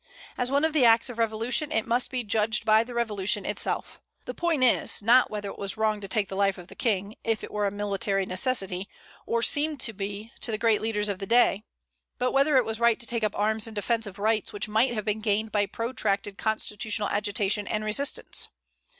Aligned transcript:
As 0.35 0.49
one 0.49 0.65
of 0.65 0.73
the 0.73 0.83
acts 0.83 1.11
of 1.11 1.19
revolution, 1.19 1.71
it 1.71 1.85
must 1.85 2.09
be 2.09 2.23
judged 2.23 2.65
by 2.65 2.83
the 2.83 2.95
revolution 2.95 3.45
itself. 3.45 4.01
The 4.25 4.33
point 4.33 4.63
is, 4.63 5.03
not 5.03 5.29
whether 5.29 5.49
it 5.51 5.59
was 5.59 5.77
wrong 5.77 6.01
to 6.01 6.07
take 6.07 6.27
the 6.27 6.35
life 6.35 6.57
of 6.57 6.69
the 6.69 6.75
King, 6.75 7.13
if 7.23 7.43
it 7.43 7.51
were 7.51 7.67
a 7.67 7.71
military 7.71 8.25
necessity, 8.25 8.89
or 9.27 9.43
seemed 9.43 9.79
to 9.81 9.93
be 9.93 10.31
to 10.41 10.49
the 10.49 10.57
great 10.57 10.81
leaders 10.81 11.07
of 11.07 11.19
the 11.19 11.27
day, 11.27 11.65
but 12.17 12.31
whether 12.31 12.57
it 12.57 12.65
was 12.65 12.79
right 12.79 12.99
to 12.99 13.05
take 13.05 13.23
up 13.23 13.37
arms 13.37 13.67
in 13.67 13.75
defence 13.75 14.07
of 14.07 14.17
rights 14.17 14.51
which 14.51 14.67
might 14.67 14.91
have 14.95 15.05
been 15.05 15.21
gained 15.21 15.51
by 15.51 15.67
protracted 15.67 16.35
constitutional 16.35 17.07
agitation 17.09 17.67
and 17.67 17.85
resistance. 17.85 18.47